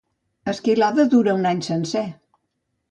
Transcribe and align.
Esquilada 0.53 1.05
dura 1.13 1.37
un 1.41 1.47
any 1.51 1.63
sencer. 1.71 2.07